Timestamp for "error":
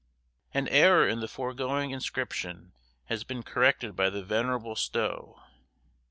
0.69-1.07